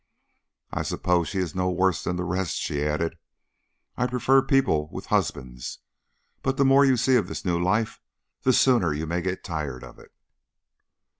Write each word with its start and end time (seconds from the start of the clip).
"I 0.71 0.81
suppose 0.81 1.27
she 1.29 1.37
is 1.37 1.53
no 1.53 1.69
worse 1.69 2.03
than 2.03 2.15
the 2.15 2.23
rest," 2.23 2.55
she 2.57 2.81
added. 2.83 3.19
"I 3.95 4.07
prefer 4.07 4.41
people 4.41 4.89
with 4.91 5.05
husbands, 5.13 5.77
but 6.41 6.57
the 6.57 6.65
more 6.65 6.83
you 6.83 6.97
see 6.97 7.17
of 7.17 7.27
this 7.27 7.45
new 7.45 7.61
life 7.63 8.01
the 8.41 8.51
sooner 8.51 8.93
you 8.95 9.05
may 9.05 9.21
get 9.21 9.43
tired 9.43 9.83
of 9.83 9.99
it." 9.99 10.11